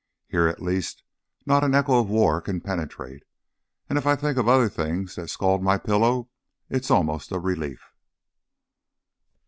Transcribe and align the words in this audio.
"Here, 0.27 0.47
at 0.47 0.63
least, 0.63 1.03
not 1.45 1.63
an 1.63 1.75
echo 1.75 1.99
of 1.99 2.09
war 2.09 2.41
can 2.41 2.59
penetrate, 2.59 3.21
and 3.87 3.99
if 3.99 4.07
I 4.07 4.15
think 4.15 4.35
of 4.39 4.47
other 4.47 4.67
things 4.67 5.13
that 5.13 5.27
scald 5.27 5.61
my 5.61 5.77
pillow, 5.77 6.31
it 6.71 6.81
is 6.83 6.89
almost 6.89 7.31
a 7.31 7.37
relief." 7.37 7.93